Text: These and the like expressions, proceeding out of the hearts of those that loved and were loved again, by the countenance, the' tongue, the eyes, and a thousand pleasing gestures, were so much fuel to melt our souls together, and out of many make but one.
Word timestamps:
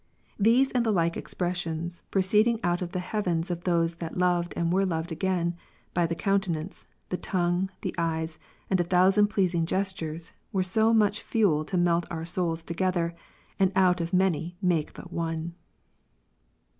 These 0.39 0.71
and 0.71 0.83
the 0.83 0.89
like 0.89 1.15
expressions, 1.15 2.01
proceeding 2.09 2.59
out 2.63 2.81
of 2.81 2.91
the 2.91 2.99
hearts 2.99 3.51
of 3.51 3.65
those 3.65 3.93
that 4.01 4.17
loved 4.17 4.51
and 4.57 4.73
were 4.73 4.83
loved 4.83 5.11
again, 5.11 5.55
by 5.93 6.07
the 6.07 6.15
countenance, 6.15 6.87
the' 7.09 7.17
tongue, 7.31 7.69
the 7.81 7.93
eyes, 7.99 8.39
and 8.67 8.79
a 8.79 8.83
thousand 8.83 9.27
pleasing 9.27 9.63
gestures, 9.63 10.31
were 10.51 10.63
so 10.63 10.91
much 10.91 11.21
fuel 11.21 11.63
to 11.65 11.77
melt 11.77 12.07
our 12.09 12.25
souls 12.25 12.63
together, 12.63 13.13
and 13.59 13.71
out 13.75 14.01
of 14.01 14.11
many 14.11 14.57
make 14.59 14.91
but 14.93 15.13
one. 15.13 15.53